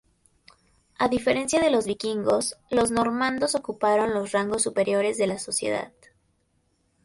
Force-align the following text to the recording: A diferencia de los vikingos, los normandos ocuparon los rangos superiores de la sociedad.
A 0.97 1.09
diferencia 1.09 1.61
de 1.61 1.69
los 1.69 1.85
vikingos, 1.85 2.57
los 2.71 2.89
normandos 2.89 3.53
ocuparon 3.53 4.15
los 4.15 4.31
rangos 4.31 4.63
superiores 4.63 5.19
de 5.19 5.27
la 5.27 5.37
sociedad. 5.37 5.91